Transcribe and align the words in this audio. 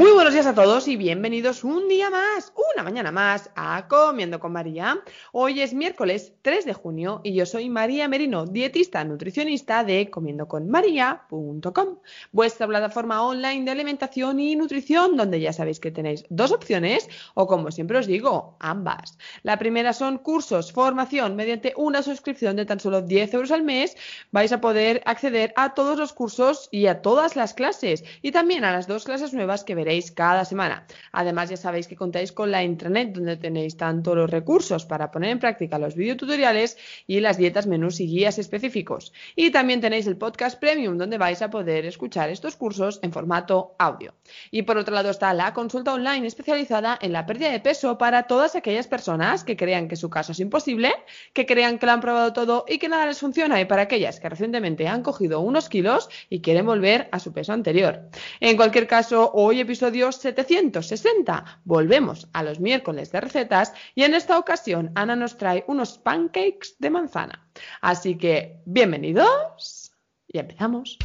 Muy 0.00 0.12
buenos 0.12 0.32
días 0.32 0.46
a 0.46 0.54
todos 0.54 0.88
y 0.88 0.96
bienvenidos 0.96 1.62
un 1.62 1.86
día 1.86 2.08
más, 2.08 2.54
una 2.74 2.82
mañana 2.82 3.12
más 3.12 3.50
a 3.54 3.86
Comiendo 3.86 4.40
con 4.40 4.50
María. 4.50 4.98
Hoy 5.30 5.60
es 5.60 5.74
miércoles 5.74 6.32
3 6.40 6.64
de 6.64 6.72
junio 6.72 7.20
y 7.22 7.34
yo 7.34 7.44
soy 7.44 7.68
María 7.68 8.08
Merino, 8.08 8.46
dietista 8.46 9.04
nutricionista 9.04 9.84
de 9.84 10.08
comiendoconmaría.com, 10.08 11.98
vuestra 12.32 12.66
plataforma 12.66 13.22
online 13.22 13.66
de 13.66 13.72
alimentación 13.72 14.40
y 14.40 14.56
nutrición 14.56 15.18
donde 15.18 15.38
ya 15.38 15.52
sabéis 15.52 15.80
que 15.80 15.90
tenéis 15.90 16.24
dos 16.30 16.50
opciones 16.50 17.06
o 17.34 17.46
como 17.46 17.70
siempre 17.70 17.98
os 17.98 18.06
digo, 18.06 18.56
ambas. 18.58 19.18
La 19.42 19.58
primera 19.58 19.92
son 19.92 20.16
cursos, 20.16 20.72
formación, 20.72 21.36
mediante 21.36 21.74
una 21.76 22.02
suscripción 22.02 22.56
de 22.56 22.64
tan 22.64 22.80
solo 22.80 23.02
10 23.02 23.34
euros 23.34 23.50
al 23.50 23.64
mes 23.64 23.98
vais 24.30 24.50
a 24.50 24.62
poder 24.62 25.02
acceder 25.04 25.52
a 25.56 25.74
todos 25.74 25.98
los 25.98 26.14
cursos 26.14 26.70
y 26.70 26.86
a 26.86 27.02
todas 27.02 27.36
las 27.36 27.52
clases 27.52 28.02
y 28.22 28.32
también 28.32 28.64
a 28.64 28.72
las 28.72 28.86
dos 28.86 29.04
clases 29.04 29.34
nuevas 29.34 29.62
que 29.62 29.74
veréis 29.74 29.89
cada 30.14 30.44
semana. 30.44 30.86
Además, 31.12 31.50
ya 31.50 31.56
sabéis 31.56 31.88
que 31.88 31.96
contáis 31.96 32.32
con 32.32 32.50
la 32.50 32.62
intranet 32.62 33.12
donde 33.12 33.36
tenéis 33.36 33.76
tanto 33.76 34.14
los 34.14 34.30
recursos 34.30 34.86
para 34.86 35.10
poner 35.10 35.30
en 35.30 35.38
práctica 35.38 35.78
los 35.78 35.94
videotutoriales 35.94 36.76
y 37.06 37.20
las 37.20 37.36
dietas, 37.36 37.66
menús 37.66 38.00
y 38.00 38.06
guías 38.06 38.38
específicos. 38.38 39.12
Y 39.34 39.50
también 39.50 39.80
tenéis 39.80 40.06
el 40.06 40.16
podcast 40.16 40.60
premium 40.60 40.96
donde 40.96 41.18
vais 41.18 41.42
a 41.42 41.50
poder 41.50 41.86
escuchar 41.86 42.30
estos 42.30 42.56
cursos 42.56 43.00
en 43.02 43.12
formato 43.12 43.74
audio. 43.78 44.14
Y 44.50 44.62
por 44.62 44.78
otro 44.78 44.94
lado 44.94 45.10
está 45.10 45.34
la 45.34 45.52
consulta 45.52 45.92
online 45.92 46.26
especializada 46.26 46.98
en 47.00 47.12
la 47.12 47.26
pérdida 47.26 47.50
de 47.50 47.60
peso 47.60 47.98
para 47.98 48.24
todas 48.24 48.54
aquellas 48.54 48.86
personas 48.86 49.44
que 49.44 49.56
crean 49.56 49.88
que 49.88 49.96
su 49.96 50.08
caso 50.08 50.32
es 50.32 50.40
imposible, 50.40 50.92
que 51.32 51.46
crean 51.46 51.78
que 51.78 51.86
lo 51.86 51.92
han 51.92 52.00
probado 52.00 52.32
todo 52.32 52.64
y 52.68 52.78
que 52.78 52.88
nada 52.88 53.06
les 53.06 53.18
funciona 53.18 53.60
y 53.60 53.64
para 53.64 53.82
aquellas 53.82 54.20
que 54.20 54.28
recientemente 54.28 54.86
han 54.86 55.02
cogido 55.02 55.40
unos 55.40 55.68
kilos 55.68 56.08
y 56.28 56.40
quieren 56.40 56.66
volver 56.66 57.08
a 57.12 57.18
su 57.18 57.32
peso 57.32 57.52
anterior. 57.52 58.08
En 58.40 58.56
cualquier 58.56 58.86
caso, 58.86 59.30
hoy 59.32 59.60
episodio 59.70 60.10
760. 60.10 61.60
Volvemos 61.64 62.28
a 62.32 62.42
los 62.42 62.58
miércoles 62.58 63.12
de 63.12 63.20
recetas 63.20 63.72
y 63.94 64.02
en 64.02 64.14
esta 64.14 64.36
ocasión 64.36 64.90
Ana 64.96 65.14
nos 65.14 65.38
trae 65.38 65.62
unos 65.68 65.96
pancakes 65.96 66.74
de 66.80 66.90
manzana. 66.90 67.48
Así 67.80 68.18
que, 68.18 68.60
bienvenidos 68.66 69.92
y 70.26 70.40
empezamos. 70.40 70.98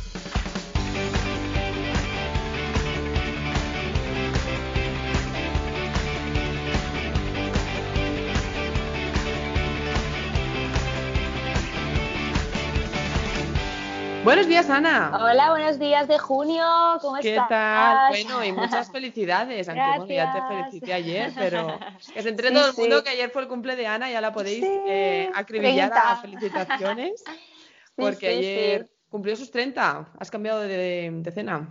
Buenos 14.35 14.49
días, 14.49 14.69
Ana. 14.69 15.17
Hola, 15.23 15.49
buenos 15.51 15.79
días 15.79 16.09
de 16.09 16.19
junio. 16.19 16.65
¿Cómo 16.99 17.15
¿Qué 17.21 17.35
estás? 17.35 17.47
tal? 17.47 18.09
Bueno, 18.09 18.43
y 18.43 18.51
muchas 18.51 18.91
felicidades. 18.91 19.69
Aunque 19.69 19.85
bueno, 19.95 20.07
ya 20.07 20.33
te 20.33 20.41
felicité 20.41 20.93
ayer, 20.93 21.31
pero 21.37 21.79
que 22.13 22.21
se 22.21 22.27
entere 22.27 22.49
Sí, 22.49 22.53
todo 22.55 22.69
el 22.69 22.75
mundo 22.75 22.97
sí. 22.97 23.03
que 23.05 23.09
ayer 23.11 23.29
fue 23.29 23.43
el 23.43 23.47
cumple 23.47 23.77
de 23.77 23.87
Ana, 23.87 24.11
ya 24.11 24.19
la 24.19 24.33
podéis 24.33 24.59
Sí, 24.59 24.81
eh, 24.87 25.31
acribillar 25.33 25.89
30. 25.89 26.11
a 26.11 26.15
felicitaciones. 26.17 27.23
Porque 27.95 28.27
ayer 28.27 28.89
cumplió 29.09 29.37
sus 29.37 29.51
30. 29.51 30.09
¿Has 30.19 30.29
cambiado 30.29 30.59
de, 30.59 31.11
de 31.13 31.31
cena? 31.31 31.69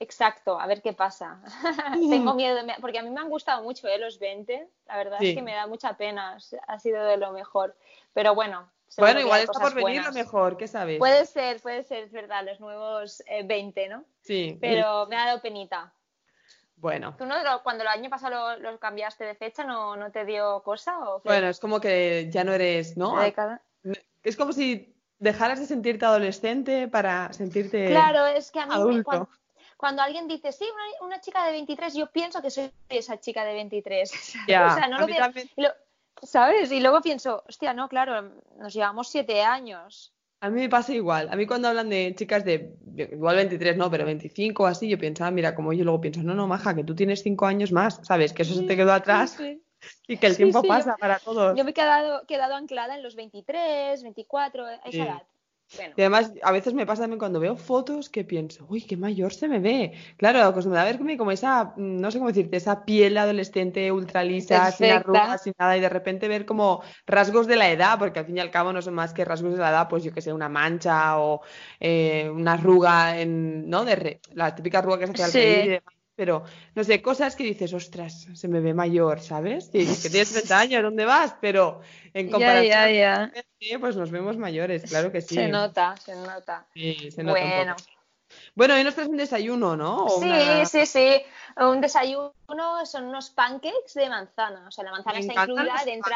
Exacto, 0.00 0.58
a 0.58 0.66
ver 0.66 0.80
qué 0.80 0.94
pasa. 0.94 1.42
Tengo 1.92 2.32
miedo, 2.32 2.58
porque 2.80 3.00
a 3.00 3.02
mí 3.02 3.10
me 3.10 3.20
han 3.20 3.28
gustado 3.28 3.62
mucho 3.62 3.86
¿eh? 3.86 3.98
los 3.98 4.18
20. 4.18 4.66
La 4.86 4.96
verdad 4.96 5.22
es 5.22 5.34
que 5.34 5.42
me 5.42 5.52
da 5.52 5.66
mucha 5.66 5.98
pena. 5.98 6.38
Ha 6.68 6.78
sido 6.78 7.04
de 7.04 7.18
lo 7.18 7.32
mejor. 7.32 7.76
Pero 8.14 8.34
bueno, 8.34 8.66
Bueno, 8.96 9.20
igual 9.20 9.40
está 9.42 9.58
por 9.58 9.74
venir 9.74 10.02
lo 10.02 10.12
mejor, 10.12 10.56
¿qué 10.56 10.66
sabes? 10.66 10.98
Puede 10.98 11.26
ser, 11.26 11.60
puede 11.60 11.84
ser, 11.84 12.04
es 12.04 12.12
verdad, 12.12 12.44
los 12.44 12.58
nuevos 12.60 13.22
eh, 13.26 13.42
20, 13.44 13.88
¿no? 13.88 14.04
Sí. 14.22 14.56
Pero 14.60 15.06
me 15.06 15.16
ha 15.16 15.26
dado 15.26 15.40
penita. 15.42 15.92
Bueno. 16.76 17.14
¿Tú 17.18 17.26
no, 17.26 17.34
cuando 17.62 17.82
el 17.82 17.88
año 17.88 18.08
pasado 18.08 18.56
lo, 18.56 18.70
lo 18.72 18.78
cambiaste 18.78 19.24
de 19.24 19.34
fecha, 19.34 19.64
no, 19.64 19.96
no 19.96 20.10
te 20.10 20.24
dio 20.24 20.62
cosa? 20.62 20.98
¿o 21.10 21.20
qué? 21.20 21.28
Bueno, 21.28 21.48
es 21.48 21.58
como 21.60 21.80
que 21.80 22.28
ya 22.30 22.44
no 22.44 22.52
eres, 22.52 22.96
¿no? 22.96 23.16
Es 24.22 24.36
como 24.36 24.52
si 24.52 24.94
dejaras 25.18 25.58
de 25.58 25.66
sentirte 25.66 26.04
adolescente 26.04 26.86
para 26.88 27.32
sentirte 27.32 27.88
Claro, 27.88 28.26
es 28.26 28.50
que 28.50 28.60
a 28.60 28.66
mí 28.66 28.74
adulto. 28.74 29.04
cuando, 29.04 29.28
cuando 29.76 30.02
alguien 30.02 30.28
dice, 30.28 30.52
sí, 30.52 30.64
una, 30.72 31.06
una 31.06 31.20
chica 31.20 31.44
de 31.46 31.52
23, 31.52 31.94
yo 31.94 32.06
pienso 32.10 32.40
que 32.40 32.50
soy 32.50 32.70
esa 32.88 33.18
chica 33.18 33.44
de 33.44 33.54
23. 33.54 34.10
Ya, 34.48 34.66
o 34.66 34.74
sea, 34.74 34.88
no 34.88 34.98
lo 35.00 35.06
veo- 35.06 35.16
también. 35.16 35.50
y 35.56 35.62
lo- 35.62 35.72
¿Sabes? 36.22 36.72
Y 36.72 36.80
luego 36.80 37.00
pienso, 37.00 37.42
hostia, 37.48 37.72
no, 37.72 37.88
claro, 37.88 38.32
nos 38.58 38.74
llevamos 38.74 39.08
siete 39.08 39.42
años. 39.42 40.12
A 40.40 40.50
mí 40.50 40.60
me 40.60 40.68
pasa 40.68 40.92
igual. 40.92 41.28
A 41.32 41.36
mí 41.36 41.46
cuando 41.46 41.68
hablan 41.68 41.88
de 41.88 42.14
chicas 42.16 42.44
de, 42.44 42.76
igual 42.96 43.36
23 43.36 43.76
no, 43.76 43.90
pero 43.90 44.04
25 44.04 44.62
o 44.62 44.66
así, 44.66 44.88
yo 44.88 44.98
pensaba, 44.98 45.30
mira, 45.32 45.54
como 45.54 45.72
yo 45.72 45.84
luego 45.84 46.00
pienso, 46.00 46.22
no, 46.22 46.34
no, 46.34 46.46
maja, 46.46 46.74
que 46.74 46.84
tú 46.84 46.94
tienes 46.94 47.22
5 47.22 47.46
años 47.46 47.72
más, 47.72 48.00
¿sabes? 48.04 48.32
Que 48.32 48.42
eso 48.42 48.54
se 48.54 48.62
te 48.62 48.76
quedó 48.76 48.92
atrás 48.92 49.36
Sí, 49.36 49.62
y 50.06 50.16
que 50.16 50.26
el 50.26 50.36
tiempo 50.36 50.62
pasa 50.62 50.96
para 50.96 51.18
todos. 51.18 51.56
Yo 51.56 51.64
me 51.64 51.70
he 51.70 51.74
quedado, 51.74 52.26
quedado 52.26 52.54
anclada 52.54 52.96
en 52.96 53.02
los 53.02 53.16
23, 53.16 54.02
24, 54.02 54.66
a 54.66 54.74
esa 54.84 55.04
edad. 55.04 55.22
Bueno, 55.72 55.96
Y 55.96 56.00
además, 56.02 56.32
a 56.42 56.52
veces 56.52 56.74
me 56.74 56.86
pasa 56.86 57.02
también 57.02 57.18
cuando 57.18 57.40
veo 57.40 57.56
fotos 57.56 58.08
que 58.08 58.24
pienso, 58.24 58.66
uy, 58.68 58.82
qué 58.82 58.96
mayor 58.96 59.32
se 59.34 59.48
me 59.48 59.58
ve. 59.60 59.92
Claro, 60.16 60.42
acostumbrada 60.42 60.88
a 60.88 60.92
verme 60.92 61.18
como 61.18 61.30
esa, 61.32 61.74
mm, 61.76 62.00
no 62.00 62.10
sé 62.10 62.18
cómo 62.18 62.28
decirte, 62.28 62.56
esa 62.56 62.84
piel 62.84 63.16
adolescente 63.18 63.90
ultra 63.92 64.24
lisa, 64.24 64.70
sin 64.72 64.90
arrugas, 64.90 65.42
sin 65.42 65.52
nada, 65.58 65.76
y 65.76 65.80
de 65.80 65.88
repente 65.88 66.28
ver 66.28 66.46
como 66.46 66.82
rasgos 67.06 67.46
de 67.46 67.56
la 67.56 67.70
edad, 67.70 67.98
porque 67.98 68.20
al 68.20 68.26
fin 68.26 68.36
y 68.38 68.40
al 68.40 68.50
cabo 68.50 68.72
no 68.72 68.80
son 68.82 68.94
más 68.94 69.12
que 69.12 69.24
rasgos 69.24 69.52
de 69.54 69.58
la 69.60 69.70
edad, 69.70 69.88
pues 69.88 70.04
yo 70.04 70.12
que 70.12 70.22
sé, 70.22 70.32
una 70.32 70.48
mancha 70.48 71.18
o 71.18 71.42
eh, 71.80 72.30
una 72.30 72.52
arruga, 72.54 73.20
en, 73.20 73.68
¿no? 73.68 73.84
De 73.84 73.96
re- 73.96 74.20
la 74.32 74.54
típica 74.54 74.78
arruga 74.78 74.98
que 74.98 75.06
se 75.06 75.12
hace 75.12 75.24
al 75.24 75.32
Sí. 75.32 75.38
reír 75.38 75.64
y 75.64 75.68
demás. 75.68 75.97
Pero, 76.18 76.42
no 76.74 76.82
sé, 76.82 77.00
cosas 77.00 77.36
que 77.36 77.44
dices, 77.44 77.72
ostras, 77.72 78.26
se 78.34 78.48
me 78.48 78.58
ve 78.58 78.74
mayor, 78.74 79.20
¿sabes? 79.20 79.70
Dices 79.70 80.02
que 80.02 80.10
tienes 80.10 80.32
30 80.32 80.58
años, 80.58 80.82
¿dónde 80.82 81.04
vas? 81.04 81.36
Pero 81.40 81.80
en 82.12 82.26
ya, 82.26 82.32
comparación, 82.32 82.68
ya, 82.70 82.90
ya. 82.90 83.32
eh, 83.60 83.78
pues 83.78 83.94
nos 83.94 84.10
vemos 84.10 84.36
mayores, 84.36 84.82
claro 84.82 85.12
que 85.12 85.20
sí. 85.20 85.36
Se 85.36 85.46
nota, 85.46 85.96
se 85.96 86.16
nota. 86.16 86.66
Sí, 86.74 87.12
se 87.12 87.22
nota 87.22 87.44
un 87.44 87.50
Bueno. 87.52 87.76
poco. 87.76 87.88
Bueno, 88.56 88.74
hoy 88.74 88.82
nos 88.82 88.94
traes 88.96 89.08
un 89.08 89.16
desayuno, 89.16 89.76
¿no? 89.76 90.06
O 90.06 90.20
Sí, 90.20 90.26
una- 90.26 90.64
sí, 90.66 90.86
sí. 90.86 91.22
Un 91.56 91.80
desayuno 91.80 92.32
son 92.84 93.04
unos 93.04 93.30
pancakes 93.30 93.94
de 93.94 94.08
manzana. 94.08 94.66
O 94.66 94.72
sea, 94.72 94.82
la 94.82 94.90
manzana 94.90 95.20
Me 95.20 95.26
está 95.26 95.42
incluida 95.44 95.84
dentro. 95.84 96.10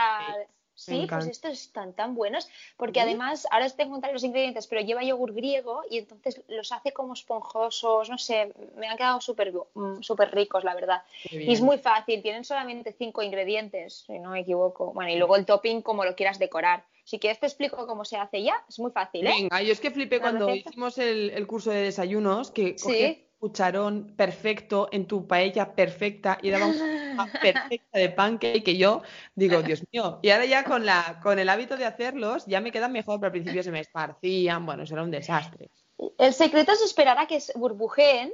Sí, 0.75 1.07
pues 1.09 1.27
estos 1.27 1.53
están 1.53 1.93
tan 1.93 2.15
buenos. 2.15 2.49
Porque 2.77 3.01
¿Sí? 3.01 3.07
además, 3.07 3.47
ahora 3.51 3.67
os 3.67 3.77
tengo 3.77 3.91
que 3.91 3.95
contar 3.95 4.13
los 4.13 4.25
ingredientes, 4.25 4.67
pero 4.67 4.81
lleva 4.81 5.03
yogur 5.03 5.33
griego 5.33 5.83
y 5.91 5.99
entonces 5.99 6.43
los 6.49 6.73
hace 6.73 6.93
como 6.93 7.15
esponjosos. 7.15 8.09
No 8.09 8.19
sé, 8.19 8.53
me 8.77 8.89
han 8.89 8.97
quedado 8.97 9.21
súper 9.21 9.53
mm, 9.53 10.03
súper 10.03 10.35
ricos, 10.35 10.65
la 10.65 10.75
verdad. 10.75 11.03
Y 11.31 11.53
es 11.53 11.61
muy 11.61 11.79
fácil, 11.79 12.23
tienen 12.23 12.45
solamente 12.45 12.93
cinco 12.93 13.23
ingredientes, 13.23 14.05
si 14.07 14.19
no 14.19 14.31
me 14.31 14.41
equivoco. 14.41 14.93
Bueno, 14.93 15.11
y 15.11 15.17
luego 15.17 15.37
el 15.37 15.47
topping 15.47 15.83
como 15.83 16.05
lo 16.05 16.15
quieras 16.17 16.39
decorar. 16.39 16.85
Si 17.05 17.19
quieres 17.19 17.41
te 17.41 17.47
explico 17.47 17.87
cómo 17.87 18.05
se 18.05 18.17
hace 18.17 18.43
ya, 18.43 18.55
es 18.69 18.79
muy 18.79 18.93
fácil, 18.93 19.27
¿eh? 19.27 19.31
Venga, 19.37 19.61
yo 19.63 19.73
es 19.73 19.81
que 19.81 19.91
flipé 19.91 20.17
¿La 20.17 20.23
cuando 20.23 20.47
receta? 20.47 20.71
hicimos 20.71 20.99
el, 20.99 21.31
el 21.31 21.47
curso 21.47 21.71
de 21.71 21.83
desayunos, 21.83 22.51
que 22.51 22.79
Sí. 22.79 23.27
Cucharón 23.43 24.15
perfecto 24.17 24.89
en 24.93 25.07
tu 25.09 25.27
paella 25.27 25.75
perfecta 25.75 26.39
y 26.41 26.51
daba 26.51 26.67
una 26.69 27.27
perfecta 27.43 27.99
de 27.99 28.09
pancake 28.11 28.63
que 28.63 28.77
yo 28.77 29.03
digo, 29.35 29.63
Dios 29.63 29.83
mío. 29.91 30.21
Y 30.23 30.31
ahora 30.31 30.45
ya 30.47 30.63
con 30.63 30.87
la, 30.87 31.19
con 31.21 31.41
el 31.41 31.49
hábito 31.49 31.77
de 31.77 31.85
hacerlos 31.85 32.47
ya 32.47 32.61
me 32.61 32.71
quedan 32.71 32.93
mejor, 32.93 33.19
pero 33.19 33.27
al 33.27 33.33
principio 33.33 33.65
se 33.65 33.73
me 33.73 33.81
esparcían, 33.81 34.65
bueno, 34.65 34.85
eso 34.85 34.95
era 34.95 35.03
un 35.03 35.11
desastre. 35.11 35.71
El 36.19 36.33
secreto 36.33 36.71
es 36.71 36.83
esperar 36.83 37.19
a 37.19 37.27
que 37.27 37.41
se 37.41 37.53
burbujeen 37.59 38.33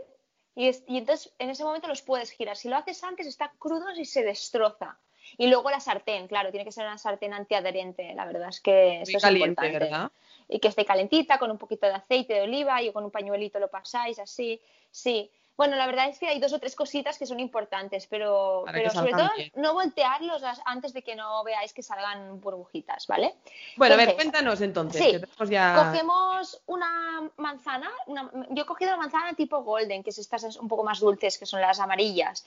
y, 0.54 0.68
es- 0.68 0.84
y 0.86 0.98
entonces 0.98 1.32
en 1.38 1.48
ese 1.48 1.64
momento 1.64 1.88
los 1.88 2.02
puedes 2.02 2.30
girar. 2.30 2.56
Si 2.58 2.68
lo 2.68 2.76
haces 2.76 3.02
antes, 3.02 3.26
están 3.26 3.50
crudos 3.58 3.98
y 3.98 4.04
se 4.04 4.22
destroza. 4.22 4.98
Y 5.36 5.48
luego 5.48 5.70
la 5.70 5.80
sartén, 5.80 6.26
claro, 6.28 6.50
tiene 6.50 6.64
que 6.64 6.72
ser 6.72 6.86
una 6.86 6.98
sartén 6.98 7.32
antiadherente, 7.34 8.14
la 8.14 8.24
verdad 8.24 8.48
es 8.48 8.60
que 8.60 9.02
esto 9.02 9.10
Muy 9.10 9.16
es 9.16 9.22
caliente, 9.22 9.48
importante. 9.66 9.78
¿verdad? 9.78 10.10
Y 10.48 10.58
que 10.60 10.68
esté 10.68 10.84
calentita, 10.84 11.38
con 11.38 11.50
un 11.50 11.58
poquito 11.58 11.86
de 11.86 11.92
aceite 11.94 12.34
de 12.34 12.42
oliva 12.42 12.80
y 12.82 12.90
con 12.92 13.04
un 13.04 13.10
pañuelito 13.10 13.58
lo 13.58 13.68
pasáis 13.68 14.18
así, 14.18 14.60
sí. 14.90 15.30
Bueno, 15.58 15.74
la 15.74 15.86
verdad 15.86 16.08
es 16.08 16.20
que 16.20 16.28
hay 16.28 16.38
dos 16.38 16.52
o 16.52 16.60
tres 16.60 16.76
cositas 16.76 17.18
que 17.18 17.26
son 17.26 17.40
importantes, 17.40 18.06
pero, 18.06 18.64
pero 18.72 18.90
sobre 18.90 19.10
todo 19.10 19.28
bien. 19.36 19.50
no 19.56 19.74
voltearlos 19.74 20.40
antes 20.64 20.92
de 20.92 21.02
que 21.02 21.16
no 21.16 21.42
veáis 21.42 21.72
que 21.72 21.82
salgan 21.82 22.40
burbujitas, 22.40 23.08
¿vale? 23.08 23.34
Bueno, 23.76 23.94
a 23.94 23.98
ver, 23.98 24.14
cuéntanos 24.14 24.60
entonces. 24.60 25.02
sí, 25.04 25.10
que 25.10 25.18
tenemos 25.18 25.50
ya... 25.50 25.74
Cogemos 25.74 26.62
una 26.66 27.28
manzana, 27.38 27.90
una- 28.06 28.30
yo 28.50 28.62
he 28.62 28.66
cogido 28.66 28.92
la 28.92 28.98
manzana 28.98 29.34
tipo 29.34 29.60
golden, 29.64 30.04
que 30.04 30.10
es 30.10 30.18
estas 30.18 30.44
un 30.56 30.68
poco 30.68 30.84
más 30.84 31.00
dulces, 31.00 31.36
que 31.36 31.44
son 31.44 31.60
las 31.60 31.80
amarillas. 31.80 32.46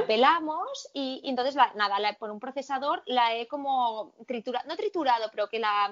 La 0.00 0.06
pelamos 0.06 0.88
y, 0.94 1.20
entonces, 1.24 1.54
la- 1.54 1.72
nada, 1.74 1.98
la- 1.98 2.12
por 2.14 2.30
un 2.30 2.38
procesador 2.40 3.02
la 3.06 3.34
he 3.34 3.46
como 3.48 4.12
triturado, 4.26 4.68
no 4.68 4.76
triturado, 4.76 5.28
pero 5.30 5.48
que 5.48 5.58
la- 5.58 5.90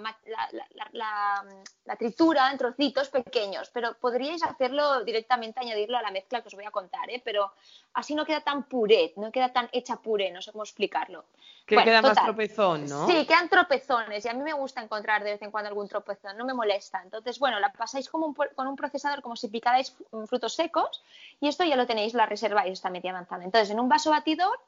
la 1.85 1.97
tritura 1.97 2.51
en 2.51 2.59
trocitos 2.59 3.09
pequeños. 3.09 3.71
Pero 3.73 3.95
podríais 3.99 4.43
hacerlo 4.43 5.05
directamente, 5.05 5.61
añadirlo 5.61 5.99
a 5.99 6.03
la 6.03 6.11
mezcla 6.11 6.41
que 6.41 6.49
os 6.49 6.55
voy 6.55 6.65
a 6.65 6.71
contar, 6.71 7.11
¿eh? 7.11 7.21
Pero 7.25 7.53
así 7.95 8.15
no 8.15 8.25
queda 8.25 8.41
tan 8.41 8.65
puré, 8.65 9.13
no 9.17 9.31
queda 9.33 9.53
tan 9.53 9.69
hecha 9.73 9.97
puré, 9.97 10.31
no 10.31 10.41
sé 10.43 10.53
cómo 10.53 10.65
explicarlo. 10.65 11.25
Que 11.67 11.77
Bueno, 11.77 11.87
queda 11.87 12.03
más 12.03 12.23
tropezón, 12.23 12.85
¿no? 12.87 13.07
Sí, 13.07 13.25
quedan 13.27 13.49
tropezones 13.49 14.23
y 14.25 14.29
a 14.29 14.35
mí 14.35 14.43
me 14.43 14.53
gusta 14.53 14.83
encontrar 14.83 15.25
de 15.25 15.33
vez 15.33 15.43
en 15.43 15.51
cuando 15.51 15.69
algún 15.69 15.89
tropezón, 15.89 16.37
no 16.37 16.45
me 16.45 16.53
molesta. 16.53 17.01
Entonces, 17.03 17.39
bueno, 17.39 17.59
la 17.59 17.73
pasáis 17.73 18.11
como 18.11 18.27
un 18.27 18.35
con 18.35 18.67
un 18.67 18.77
procesador 18.77 19.23
como 19.23 19.35
si 19.35 19.49
picarais 19.49 19.97
mm, 20.13 20.25
frutos 20.25 20.55
secos 20.55 21.03
y 21.41 21.49
esto 21.49 21.65
ya 21.65 21.77
lo 21.77 21.87
tenéis, 21.87 22.13
la 22.13 22.27
reserváis 22.27 22.73
esta 22.73 22.91
media 22.91 23.15
manzana. 23.15 23.45
Entonces, 23.45 23.71
en 23.71 23.81
un 23.81 23.89
vaso 23.89 24.11
batidor 24.11 24.61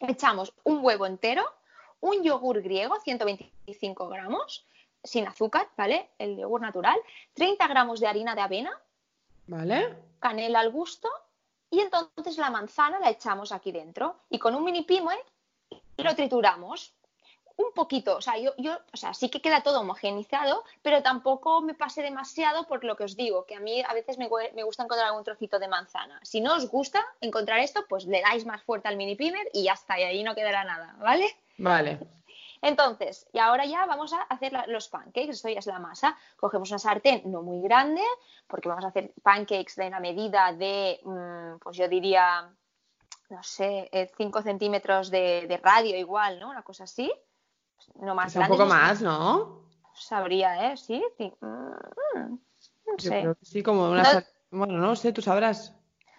echamos 0.00 0.52
un 0.62 0.84
huevo 0.84 1.06
entero, 1.06 1.42
un 2.00 2.22
yogur 2.22 2.62
griego, 2.62 3.00
125 3.00 4.08
gramos, 4.08 4.64
sin 5.02 5.26
azúcar, 5.26 5.66
¿vale? 5.76 6.10
El 6.18 6.36
yogur 6.36 6.60
natural, 6.60 6.98
30 7.34 7.66
gramos 7.66 7.98
de 7.98 8.06
harina 8.06 8.36
de 8.36 8.40
avena, 8.42 8.80
¿Vale? 9.48 9.96
canela 10.20 10.60
al 10.60 10.70
gusto 10.70 11.08
y 11.70 11.80
entonces 11.80 12.38
la 12.38 12.50
manzana 12.50 12.98
la 12.98 13.10
echamos 13.10 13.52
aquí 13.52 13.72
dentro 13.72 14.16
y 14.30 14.38
con 14.38 14.54
un 14.54 14.64
mini 14.64 14.82
pime 15.98 16.10
lo 16.10 16.14
trituramos 16.16 16.94
un 17.56 17.72
poquito, 17.74 18.16
o 18.16 18.20
sea, 18.20 18.38
yo, 18.38 18.52
yo, 18.56 18.78
o 18.92 18.96
sea, 18.96 19.12
sí 19.14 19.28
que 19.28 19.40
queda 19.42 19.64
todo 19.64 19.80
homogenizado, 19.80 20.62
pero 20.80 21.02
tampoco 21.02 21.60
me 21.60 21.74
pase 21.74 22.02
demasiado 22.02 22.68
por 22.68 22.84
lo 22.84 22.94
que 22.94 23.02
os 23.02 23.16
digo, 23.16 23.46
que 23.46 23.56
a 23.56 23.60
mí 23.60 23.82
a 23.82 23.92
veces 23.94 24.16
me, 24.16 24.28
me 24.54 24.62
gusta 24.62 24.84
encontrar 24.84 25.08
algún 25.08 25.24
trocito 25.24 25.58
de 25.58 25.66
manzana. 25.66 26.20
Si 26.22 26.40
no 26.40 26.54
os 26.54 26.70
gusta 26.70 27.04
encontrar 27.20 27.58
esto, 27.58 27.84
pues 27.88 28.06
le 28.06 28.22
dais 28.22 28.46
más 28.46 28.62
fuerte 28.62 28.86
al 28.86 28.96
mini 28.96 29.16
pimer 29.16 29.48
y 29.52 29.64
ya 29.64 29.72
está, 29.72 29.98
y 29.98 30.04
ahí 30.04 30.22
no 30.22 30.36
quedará 30.36 30.62
nada, 30.62 30.94
¿vale? 31.00 31.26
Vale. 31.56 31.98
Entonces, 32.62 33.26
y 33.32 33.40
ahora 33.40 33.64
ya 33.66 33.86
vamos 33.86 34.12
a 34.12 34.22
hacer 34.22 34.52
la- 34.52 34.66
los 34.68 34.88
pancakes, 34.88 35.30
esto 35.30 35.48
ya 35.48 35.58
es 35.58 35.66
la 35.66 35.80
masa. 35.80 36.16
Cogemos 36.36 36.70
una 36.70 36.78
sartén 36.78 37.22
no 37.24 37.42
muy 37.42 37.60
grande, 37.60 38.02
porque 38.46 38.68
vamos 38.68 38.84
a 38.84 38.88
hacer 38.88 39.10
pancakes 39.22 39.74
de 39.74 39.90
la 39.90 39.98
medida 39.98 40.52
de, 40.52 41.00
mm, 41.02 41.58
pues 41.58 41.76
yo 41.76 41.88
diría, 41.88 42.48
no 43.30 43.42
sé, 43.42 43.90
5 44.16 44.42
centímetros 44.42 45.10
de, 45.10 45.46
de 45.46 45.56
radio 45.58 45.96
igual, 45.96 46.40
¿no? 46.40 46.50
Una 46.50 46.62
cosa 46.62 46.84
así. 46.84 47.12
No 48.00 48.14
más 48.14 48.34
Es 48.34 48.40
un 48.40 48.48
poco 48.48 48.64
no 48.64 48.70
más, 48.70 49.00
¿no? 49.02 49.62
Sabría, 49.94 50.72
¿eh? 50.72 50.76
Sí. 50.76 51.02
sí. 51.16 51.32
Mm, 51.40 51.46
no 52.16 52.96
Yo 52.98 53.10
sé. 53.10 53.20
creo 53.20 53.34
que 53.34 53.44
sí, 53.44 53.62
como 53.62 53.90
una... 53.90 54.02
No- 54.14 54.22
Bueno, 54.50 54.74
no 54.78 54.96
sé, 54.96 55.12
tú 55.12 55.20
sabrás. 55.22 55.74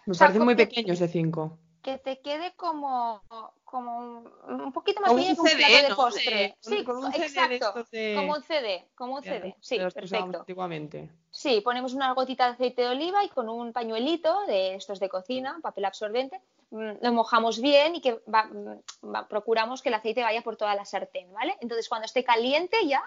Me 0.06 0.12
O 0.12 0.14
sea, 0.14 0.28
parecen 0.28 0.44
muy 0.46 0.56
pequeños 0.56 1.00
de 1.00 1.08
5. 1.08 1.58
Que 1.82 1.98
te 1.98 2.20
quede 2.20 2.54
como, 2.56 3.22
como 3.64 4.24
un, 4.48 4.72
poquito 4.74 5.00
más 5.02 5.10
Como 5.10 5.22
pequeño 5.22 5.42
un 5.42 5.48
que 5.48 5.54
un 5.54 5.60
CD, 5.60 5.66
plato 5.68 5.84
de 5.84 5.90
¿no? 5.90 5.96
postre. 5.96 6.58
Sí, 6.60 6.86
un 6.88 7.14
exacto. 7.14 7.86
de- 7.92 8.16
Como 8.18 8.34
un 8.34 8.44
CD, 8.44 8.90
como 8.96 9.16
un 9.16 9.24
CD. 9.24 9.56
Sí, 9.62 9.78
perfecto. 9.80 10.40
antiguamente. 10.40 11.10
Sí, 11.32 11.62
ponemos 11.62 11.94
una 11.94 12.14
gotita 12.14 12.48
de 12.48 12.54
aceite 12.54 12.82
de 12.82 12.90
oliva 12.90 13.24
y 13.24 13.30
con 13.30 13.48
un 13.50 13.72
pañuelito 13.72 14.46
de 14.46 14.76
estos 14.76 15.00
de 15.00 15.08
cocina, 15.10 15.58
papel 15.62 15.86
absorbente, 15.86 16.38
mm, 16.38 16.59
lo 16.71 17.12
mojamos 17.13 17.60
bien 17.62 17.95
y 17.95 18.01
que 18.01 18.19
va- 18.33 18.45
mm, 18.45 18.81
va- 19.13 19.27
procuramos 19.27 19.81
que 19.81 19.89
el 19.89 19.95
aceite 19.95 20.21
vaya 20.24 20.42
por 20.42 20.56
toda 20.56 20.75
la 20.75 20.86
sartén, 20.86 21.31
¿vale? 21.33 21.57
Entonces, 21.62 21.89
cuando 21.89 22.06
esté 22.06 22.24
caliente 22.24 22.77
ya 22.88 23.04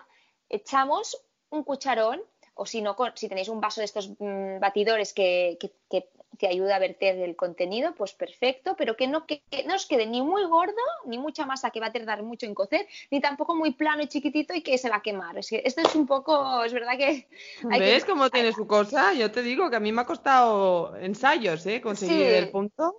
echamos 0.48 1.16
un 1.50 1.62
cucharón 1.64 2.20
o 2.54 2.66
si 2.66 2.82
no, 2.82 2.94
si 3.14 3.28
tenéis 3.28 3.48
un 3.48 3.60
vaso 3.60 3.80
de 3.80 3.86
estos 3.86 4.10
mm, 4.18 4.58
batidores 4.60 5.12
que, 5.14 5.56
que- 5.60 5.72
que 5.88 6.08
te 6.38 6.48
ayuda 6.48 6.76
a 6.76 6.78
verter 6.78 7.18
el 7.18 7.36
contenido, 7.36 7.94
pues 7.94 8.14
perfecto, 8.14 8.74
pero 8.76 8.96
que 8.96 9.06
no, 9.06 9.26
que, 9.26 9.42
no 9.66 9.74
os 9.74 9.86
quede 9.86 10.06
ni 10.06 10.22
muy 10.22 10.44
gordo, 10.46 10.80
ni 11.04 11.18
mucha 11.18 11.44
masa 11.46 11.70
que 11.70 11.78
va 11.78 11.86
a 11.86 11.92
tardar 11.92 12.22
mucho 12.22 12.46
en 12.46 12.54
cocer, 12.54 12.86
ni 13.10 13.20
tampoco 13.20 13.54
muy 13.54 13.72
plano 13.72 14.02
y 14.02 14.08
chiquitito 14.08 14.54
y 14.54 14.62
que 14.62 14.76
se 14.78 14.88
va 14.90 14.96
a 14.96 15.02
quemar. 15.02 15.38
Es 15.38 15.50
que 15.50 15.62
esto 15.64 15.82
es 15.82 15.94
un 15.94 16.06
poco, 16.06 16.64
es 16.64 16.72
verdad 16.72 16.96
que... 16.96 17.28
hay 17.70 17.80
¿Ves 17.80 18.04
cómo 18.06 18.28
tiene 18.30 18.52
su 18.52 18.66
cosa? 18.66 19.12
Yo 19.12 19.30
te 19.30 19.42
digo 19.42 19.68
que 19.70 19.76
a 19.76 19.80
mí 19.80 19.92
me 19.92 20.00
ha 20.02 20.06
costado 20.06 20.96
ensayos, 20.96 21.64
¿eh? 21.66 21.80
Conseguir 21.80 22.28
Sí. 22.28 22.34
el 22.34 22.50
punto. 22.50 22.96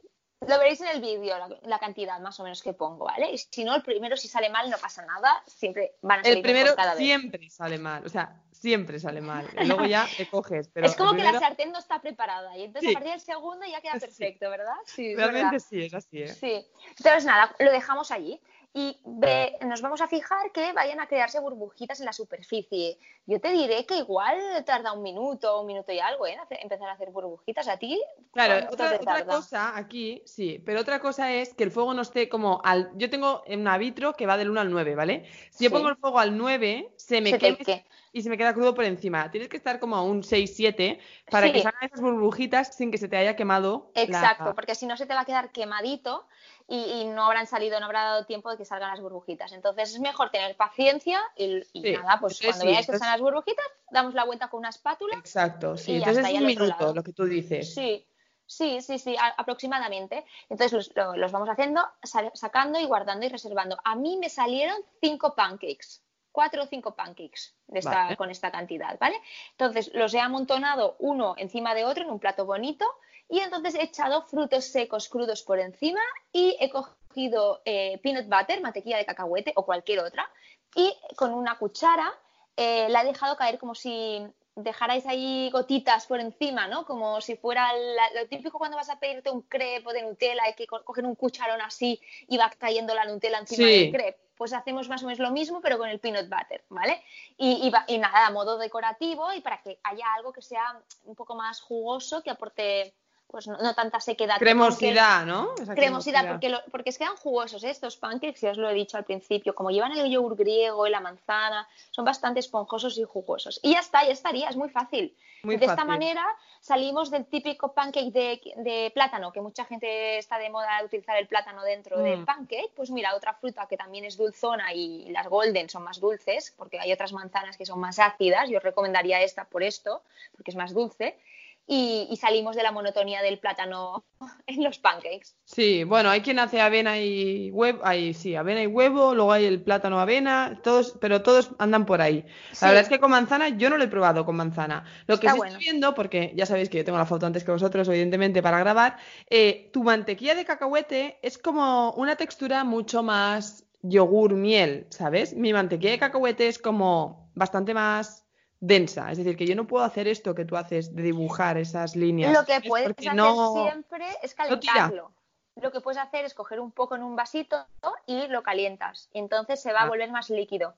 Lo 0.48 0.58
veréis 0.60 0.82
en 0.82 0.88
el 0.88 1.02
vídeo, 1.02 1.38
la, 1.38 1.50
la 1.64 1.80
cantidad 1.80 2.20
más 2.20 2.40
o 2.40 2.44
menos 2.44 2.62
que 2.62 2.74
pongo, 2.74 3.06
¿vale? 3.06 3.32
Y 3.32 3.38
si 3.38 3.64
no, 3.64 3.76
el 3.76 3.82
primero, 3.84 4.18
si 4.18 4.28
sale 4.28 4.50
mal, 4.50 4.70
no 4.70 4.78
pasa 4.78 5.06
nada. 5.06 5.44
Siempre 5.48 5.94
van 6.02 6.20
a 6.20 6.24
salir 6.24 6.38
El 6.38 6.44
primero 6.44 6.76
cada 6.76 6.92
vez. 6.96 6.98
siempre 7.00 7.50
sale 7.50 7.78
mal, 7.78 8.06
o 8.06 8.10
sea, 8.10 8.42
siempre 8.52 9.00
sale 9.00 9.22
mal. 9.22 9.48
Luego 9.66 9.86
ya 9.86 10.08
te 10.18 10.28
coges, 10.30 10.68
pero 10.70 10.88
es 10.88 10.96
como 10.96 11.14
que 11.16 11.24
la 11.24 11.40
sartén 11.40 11.72
no 11.72 11.80
está 11.80 12.02
preparada 12.02 12.58
y 12.58 12.64
entonces 12.64 12.90
Sí. 12.90 12.96
a 12.96 13.00
partir 13.00 13.12
del 13.12 13.22
segundo 13.22 13.66
ya 13.66 13.82
queda 13.82 13.94
perfecto, 13.94 14.50
¿verdad? 14.50 14.74
Sí, 14.86 15.16
realmente 15.16 15.46
verdad. 15.58 15.66
sí, 15.70 15.82
es 15.84 15.94
así, 15.94 16.22
¿eh? 16.24 16.28
Sí. 16.28 16.68
Entonces, 16.98 17.26
nada, 17.26 17.56
lo 17.60 17.72
dejamos 17.72 18.12
allí 18.12 18.42
y 18.76 18.98
ve- 19.06 19.56
nos 19.66 19.82
vamos 19.84 20.02
a 20.02 20.08
fijar 20.08 20.52
que 20.52 20.74
vayan 20.74 21.00
a 21.00 21.08
crearse 21.08 21.40
burbujitas 21.40 22.00
en 22.00 22.08
la 22.08 22.14
superficie. 22.14 22.98
Yo 23.28 23.40
te 23.40 23.52
diré 23.52 23.86
que 23.86 23.98
igual 23.98 24.36
tarda 24.66 24.94
un 24.94 25.04
minuto, 25.04 25.62
un 25.62 25.68
minuto 25.68 25.92
y 25.92 26.00
algo, 26.00 26.26
¿eh? 26.26 26.34
en 26.34 26.40
hacer- 26.40 26.60
empezar 26.62 26.90
a 26.90 26.94
hacer 26.94 27.12
burbujitas. 27.12 27.68
¿A 27.68 27.78
ti? 27.78 28.02
Claro, 28.32 28.66
¿Cuánto 28.68 28.74
otra, 28.74 28.96
otra 29.00 29.26
cosa 29.26 29.78
aquí, 29.78 30.24
sí, 30.26 30.60
pero 30.66 30.82
otra 30.82 31.00
cosa 31.00 31.32
es 31.32 31.54
que 31.54 31.64
el 31.64 31.72
fuego 31.72 31.94
no 31.94 32.02
esté 32.02 32.28
como 32.30 32.62
al... 32.64 32.90
Yo 32.96 33.10
tengo 33.12 33.44
en 33.46 33.62
una 33.62 33.78
vitro 33.78 34.14
que 34.14 34.26
va 34.26 34.38
del 34.38 34.50
1 34.50 34.60
al 34.62 34.72
9, 34.72 34.96
¿vale? 34.96 35.26
Si 35.52 35.64
yo 35.66 35.70
Sí. 35.70 35.74
pongo 35.76 35.90
el 35.90 35.96
fuego 35.98 36.18
al 36.20 36.36
9, 36.36 36.92
se 36.98 37.22
me 37.22 37.30
Se 37.30 37.38
quema 37.38 37.58
que- 37.58 37.86
y 38.14 38.22
se 38.22 38.30
me 38.30 38.38
queda 38.38 38.54
crudo 38.54 38.74
por 38.76 38.86
encima. 38.86 39.30
Tienes 39.32 39.50
que 39.50 39.58
estar 39.58 39.80
como 39.80 39.96
a 39.96 40.04
un 40.04 40.24
6, 40.24 40.56
7 40.56 41.00
para 41.30 41.48
que 41.52 41.62
salgan 41.64 41.84
esas 41.84 42.00
burbujitas 42.00 42.76
sin 42.76 42.92
que 42.92 42.98
se 43.00 43.08
te 43.10 43.18
haya 43.18 43.36
quemado 43.36 43.92
la- 43.96 44.04
Exacto, 44.04 44.56
porque 44.56 44.76
si 44.76 44.86
no 44.86 44.96
se 44.96 45.06
te 45.06 45.14
va 45.14 45.22
a 45.22 45.26
quedar 45.26 45.52
quemadito 45.52 46.28
y, 46.68 46.78
y 46.78 47.06
no 47.06 47.26
habrán 47.26 47.48
salido, 47.48 47.80
no 47.80 47.88
habrá 47.88 48.04
dado 48.04 48.26
tiempo 48.26 48.50
de 48.52 48.58
que 48.58 48.66
salgan 48.66 48.92
las 48.92 49.02
burbujitas. 49.02 49.52
Entonces 49.52 49.94
es 49.94 50.00
mejor 50.00 50.30
tener 50.30 50.56
paciencia 50.56 51.20
y, 51.36 51.58
y 51.74 51.82
Sí, 51.82 51.92
nada, 51.92 52.20
pues 52.22 52.40
cuando 52.40 52.66
veáis 52.66 52.86
que 52.86 52.92
están 52.94 53.10
las 53.10 53.20
burbujitas, 53.22 53.66
damos 53.92 54.14
la 54.14 54.24
vuelta 54.26 54.48
con 54.50 54.60
una 54.60 54.70
espátula. 54.70 55.18
Exacto, 55.18 55.76
sí. 55.76 55.94
Y 55.94 55.96
Entonces 55.96 56.26
es 56.26 56.34
un 56.36 56.46
minuto 56.46 56.94
lo 56.94 57.04
que 57.04 57.14
tú 57.14 57.26
dices. 57.26 57.74
Sí, 57.74 58.06
sí, 58.46 58.80
sí, 58.82 59.00
sí, 59.00 59.16
a- 59.18 59.34
aproximadamente. 59.38 60.24
Entonces 60.50 60.72
los, 60.74 60.96
lo- 60.96 61.18
los 61.18 61.32
vamos 61.32 61.50
haciendo, 61.50 61.82
sa- 62.04 62.32
sacando 62.36 62.80
y 62.80 62.86
guardando 62.86 63.26
y 63.26 63.30
reservando. 63.30 63.78
A 63.84 63.96
mí 63.96 64.18
me 64.18 64.30
salieron 64.30 64.78
cinco 65.02 65.34
pancakes, 65.36 66.03
cuatro 66.34 66.64
o 66.64 66.68
cinco 66.68 66.96
pancakes 66.96 67.54
de 67.68 67.80
esta- 67.80 68.04
Vale. 68.04 68.18
con 68.18 68.30
esta 68.30 68.52
cantidad, 68.52 68.98
¿vale? 69.00 69.16
Entonces 69.52 69.90
los 69.94 70.14
he 70.14 70.20
amontonado 70.20 70.98
uno 71.00 71.36
encima 71.38 71.74
de 71.74 71.86
otro 71.86 72.04
en 72.04 72.10
un 72.10 72.20
plato 72.20 72.46
bonito 72.46 72.86
y 73.30 73.40
entonces 73.40 73.76
he 73.76 73.84
echado 73.84 74.24
frutos 74.24 74.66
secos 74.66 75.08
crudos 75.08 75.44
por 75.44 75.60
encima 75.60 76.02
y 76.34 76.58
he 76.60 76.70
cogido 76.70 77.62
eh, 77.64 78.00
peanut 78.04 78.26
butter, 78.28 78.60
mantequilla 78.62 78.98
de 78.98 79.06
cacahuete 79.06 79.54
o 79.56 79.66
cualquier 79.66 80.00
otra 80.00 80.30
y 80.76 80.94
con 81.16 81.34
una 81.34 81.58
cuchara 81.58 82.12
eh, 82.58 82.90
la 82.90 83.02
he 83.04 83.06
dejado 83.06 83.38
caer 83.38 83.58
como 83.58 83.74
si 83.76 84.22
dejarais 84.56 85.06
ahí 85.08 85.50
gotitas 85.52 86.06
por 86.06 86.20
encima, 86.20 86.68
¿no? 86.68 86.86
Como 86.86 87.20
si 87.22 87.36
fuera 87.36 87.74
la- 87.74 88.12
lo 88.22 88.28
típico 88.28 88.60
cuando 88.60 88.78
vas 88.78 88.90
a 88.92 89.00
pedirte 89.00 89.32
un 89.32 89.42
crepe 89.44 89.94
de 89.94 90.04
Nutella 90.04 90.48
y 90.50 90.54
que 90.54 90.68
co- 90.68 90.84
cogen 90.84 91.08
un 91.08 91.16
cucharón 91.16 91.60
así 91.62 92.00
y 92.28 92.38
va 92.38 92.52
cayendo 92.60 92.94
la 92.94 93.06
Nutella 93.06 93.40
encima 93.40 93.68
Sí. 93.68 93.74
del 93.86 93.92
crepe. 93.92 94.20
Pues 94.36 94.54
hacemos 94.54 94.90
más 94.90 95.04
o 95.04 95.06
menos 95.06 95.20
lo 95.20 95.32
mismo, 95.32 95.62
pero 95.62 95.78
con 95.78 95.90
el 95.90 96.00
peanut 96.00 96.30
butter, 96.30 96.64
¿vale? 96.70 97.04
Y, 97.38 97.72
y 97.88 97.98
nada, 97.98 98.28
a 98.28 98.32
modo 98.32 98.58
decorativo 98.58 99.32
y 99.34 99.42
para 99.42 99.62
que 99.62 99.80
haya 99.84 100.06
algo 100.16 100.34
que 100.34 100.42
sea 100.42 100.82
un 101.06 101.16
poco 101.16 101.36
más 101.36 101.62
jugoso, 101.62 102.24
que 102.24 102.32
aporte 102.32 102.94
pues 103.34 103.48
no, 103.48 103.58
no 103.58 103.74
tanta 103.74 104.00
sequedad. 104.00 104.38
Cremosidad, 104.38 105.26
¿no? 105.26 105.56
Esa 105.60 105.74
cremosidad, 105.74 106.28
porque, 106.30 106.50
lo- 106.50 106.62
porque 106.70 106.92
es 106.92 107.00
quedan 107.00 107.16
jugosos 107.18 107.64
¿eh? 107.64 107.72
estos 107.72 107.98
pancakes, 107.98 108.42
ya 108.42 108.52
os 108.52 108.58
lo 108.60 108.70
he 108.70 108.76
dicho 108.76 108.96
al 108.96 109.06
principio, 109.06 109.56
como 109.56 109.72
llevan 109.72 109.92
el 109.98 110.08
yogur 110.12 110.36
griego 110.36 110.86
y 110.86 110.92
la 110.92 111.00
manzana, 111.00 111.68
son 111.90 112.06
bastante 112.06 112.40
esponjosos 112.42 112.96
y 113.00 113.04
jugosos. 113.04 113.60
Y 113.64 113.72
ya 113.74 113.80
está, 113.80 114.06
ya 114.06 114.12
estaría, 114.12 114.50
es 114.50 114.56
muy 114.56 114.70
fácil. 114.70 115.16
Muy 115.42 115.58
de 115.58 115.66
esta 115.66 115.84
manera 115.84 116.24
salimos 116.62 117.10
del 117.10 117.26
típico 117.26 117.74
pancake 117.74 118.12
de, 118.12 118.40
de 118.58 118.92
plátano, 118.94 119.32
que 119.32 119.42
mucha 119.42 119.66
gente 119.66 120.20
está 120.20 120.38
de 120.38 120.52
moda 120.52 120.78
de 120.80 120.86
utilizar 120.86 121.18
el 121.18 121.26
plátano 121.28 121.64
dentro 121.64 121.98
del 122.00 122.20
Mm. 122.20 122.26
pancake, 122.26 122.72
pues 122.76 122.92
mira, 122.92 123.16
otra 123.16 123.34
fruta 123.34 123.66
que 123.68 123.76
también 123.78 124.06
es 124.06 124.16
dulzona 124.16 124.74
y 124.74 125.10
las 125.10 125.28
golden 125.28 125.70
son 125.70 125.82
más 125.84 126.00
dulces, 126.00 126.54
porque 126.56 126.80
hay 126.80 126.94
otras 126.94 127.12
manzanas 127.14 127.58
que 127.58 127.66
son 127.66 127.80
más 127.80 127.98
ácidas, 127.98 128.48
yo 128.48 128.58
os 128.60 128.64
recomendaría 128.64 129.24
esta 129.24 129.46
por 129.46 129.64
esto, 129.64 130.04
porque 130.38 130.52
es 130.52 130.56
más 130.56 130.72
dulce. 130.72 131.18
Y, 131.66 132.18
salimos 132.20 132.56
de 132.56 132.64
la 132.64 132.72
monotonía 132.72 133.22
del 133.22 133.40
plátano 133.40 134.06
en 134.48 134.64
los 134.64 134.80
pancakes. 134.80 135.36
Sí, 135.46 135.84
bueno, 135.84 136.10
hay 136.10 136.22
quien 136.22 136.40
hace 136.40 136.60
avena 136.60 137.00
y 137.00 137.52
huevo, 137.52 137.80
hay, 137.84 138.14
sí, 138.14 138.36
avena 138.36 138.62
y 138.62 138.68
huevo, 138.68 139.16
luego 139.16 139.32
hay 139.32 139.46
el 139.46 139.62
plátano 139.62 140.00
avena, 140.00 140.60
todos, 140.62 140.98
pero 141.00 141.22
todos 141.22 141.52
andan 141.60 141.86
por 141.86 142.02
ahí. 142.02 142.26
La 142.62 142.68
verdad 142.68 142.84
es 142.84 142.90
que 142.90 143.00
con 143.00 143.12
manzana 143.12 143.50
yo 143.50 143.70
no 143.70 143.78
lo 143.78 143.86
he 143.86 143.88
probado 143.88 144.26
con 144.26 144.36
manzana. 144.36 144.84
Lo 145.08 145.20
que 145.20 145.28
estoy 145.28 145.58
viendo, 145.58 145.94
porque 145.94 146.34
ya 146.36 146.46
sabéis 146.46 146.70
que 146.70 146.78
yo 146.78 146.86
tengo 146.86 146.98
la 146.98 147.06
foto 147.06 147.26
antes 147.26 147.44
que 147.44 147.52
vosotros, 147.52 147.88
evidentemente, 147.88 148.42
para 148.42 148.60
grabar, 148.60 148.98
eh, 149.30 149.70
tu 149.72 149.84
mantequilla 149.84 150.36
de 150.36 150.46
cacahuete 150.46 151.20
es 151.22 151.38
como 151.38 151.92
una 151.94 152.16
textura 152.16 152.64
mucho 152.64 153.04
más 153.04 153.66
yogur 153.82 154.34
miel, 154.34 154.88
¿sabes? 154.90 155.34
Mi 155.34 155.54
mantequilla 155.54 155.92
de 155.92 156.00
cacahuete 156.00 156.48
es 156.48 156.60
como 156.60 157.30
bastante 157.36 157.74
más 157.74 158.23
densa. 158.64 159.12
Es 159.12 159.18
decir, 159.18 159.36
que 159.36 159.46
yo 159.46 159.56
no 159.56 159.68
puedo 159.68 159.84
hacer 159.84 160.08
esto 160.08 160.34
que 160.34 160.46
tú 160.46 160.56
haces 160.56 160.96
de 160.96 161.04
dibujar 161.04 161.58
esas 161.58 161.96
líneas. 161.96 162.34
Lo 162.34 162.46
que 162.46 162.62
puedes 162.62 162.90
hacer 162.90 163.12
siempre 163.12 164.06
es 164.24 164.34
calentarlo. 164.34 165.12
lo 165.56 165.72
que 165.72 165.82
puedes 165.82 166.00
hacer 166.00 166.24
es 166.26 166.34
coger 166.34 166.60
un 166.60 166.72
poco 166.72 166.96
en 166.96 167.04
un 167.04 167.16
vasito 167.16 167.68
y 168.08 168.28
lo 168.28 168.42
calientas. 168.42 169.10
Y 169.14 169.20
entonces 169.20 169.62
se 169.62 169.74
va 169.74 169.82
a 169.82 169.84
ah. 169.84 169.90
volver 169.90 170.10
más 170.12 170.30
líquido. 170.30 170.76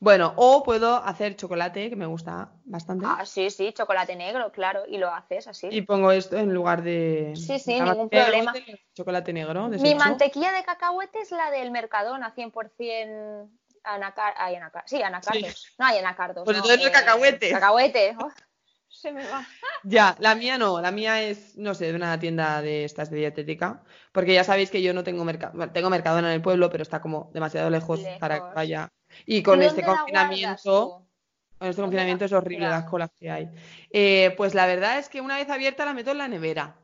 Bueno, 0.00 0.32
o 0.36 0.62
puedo 0.62 0.96
hacer 0.96 1.34
chocolate, 1.34 1.90
que 1.90 1.96
me 1.96 2.06
gusta 2.06 2.52
bastante. 2.64 3.04
Ah, 3.08 3.24
sí, 3.24 3.50
sí, 3.50 3.72
chocolate 3.72 4.14
negro, 4.14 4.52
claro, 4.52 4.82
y 4.86 4.96
lo 4.96 5.12
haces 5.12 5.48
así. 5.48 5.68
Y 5.72 5.82
pongo 5.82 6.12
esto 6.12 6.36
en 6.36 6.54
lugar 6.54 6.82
de. 6.82 7.32
Sí, 7.34 7.58
sí, 7.58 7.80
ningún 7.80 8.08
problema. 8.08 8.52
Chocolate 8.94 9.32
negro. 9.32 9.68
Mi 9.68 9.96
mantequilla 9.96 10.52
de 10.52 10.62
cacahuete 10.62 11.20
es 11.20 11.32
la 11.32 11.50
del 11.50 11.72
Mercadona, 11.72 12.32
100% 12.32 13.48
Anacar 13.84 14.34
ay, 14.36 14.56
anacar 14.56 14.84
sí, 14.86 15.02
anacardos. 15.02 15.74
No 15.78 15.86
hay 15.86 15.98
anacardos. 15.98 16.44
Pues 16.44 16.56
entonces 16.56 16.80
no 16.80 16.86
es 16.86 16.92
cacahuete. 16.92 17.50
Cacahuete. 17.50 18.16
Oh, 18.18 18.30
se 18.88 19.12
me 19.12 19.26
va. 19.26 19.46
Ya, 19.84 20.16
la 20.18 20.34
mía 20.34 20.58
no, 20.58 20.80
la 20.80 20.90
mía 20.90 21.22
es, 21.22 21.56
no 21.56 21.74
sé, 21.74 21.86
de 21.86 21.94
una 21.94 22.18
tienda 22.18 22.60
de 22.62 22.84
estas 22.84 23.10
de 23.10 23.18
dietética, 23.18 23.82
porque 24.12 24.34
ya 24.34 24.44
sabéis 24.44 24.70
que 24.70 24.82
yo 24.82 24.92
no 24.92 25.04
tengo 25.04 25.24
mercado, 25.24 25.70
tengo 25.70 25.90
mercado 25.90 26.18
en 26.18 26.26
el 26.26 26.42
pueblo, 26.42 26.70
pero 26.70 26.82
está 26.82 27.00
como 27.00 27.30
demasiado 27.32 27.70
lejos, 27.70 28.00
para 28.18 28.36
que 28.36 28.54
vaya. 28.54 28.88
Y 29.24 29.42
con 29.42 29.62
este 29.62 29.84
confinamiento, 29.84 31.06
con 31.58 31.68
este 31.68 31.82
confinamiento 31.82 32.24
es 32.24 32.32
horrible 32.32 32.68
las 32.68 32.84
colas 32.84 33.10
que 33.18 33.30
hay. 33.30 33.48
Eh, 33.90 34.34
pues 34.36 34.54
la 34.54 34.66
verdad 34.66 34.98
es 34.98 35.08
que 35.08 35.20
una 35.20 35.36
vez 35.36 35.48
abierta 35.48 35.84
la 35.84 35.94
meto 35.94 36.10
en 36.10 36.18
la 36.18 36.28
nevera. 36.28 36.76